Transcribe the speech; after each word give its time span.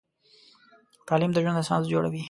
تعلیم 1.07 1.31
د 1.33 1.37
ژوند 1.43 1.61
اساس 1.63 1.83
جوړوي. 1.91 2.19